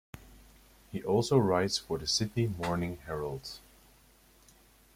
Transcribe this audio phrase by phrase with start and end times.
[0.91, 3.59] He also writes for the "Sydney Morning Herald".